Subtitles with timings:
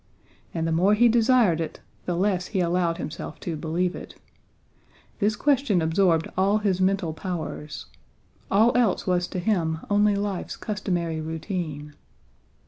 [0.51, 4.15] And the more he desired it the less he allowed himself to believe it.
[5.19, 7.85] This question absorbed all his mental powers.
[8.49, 11.93] All else was to him only life's customary routine.